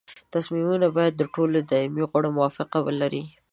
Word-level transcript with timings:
تصمیمونه 0.33 0.87
باید 0.95 1.13
د 1.17 1.23
ټولو 1.33 1.57
دایمي 1.71 2.03
غړو 2.11 2.29
موافقه 2.37 2.77
ولري. 2.87 3.23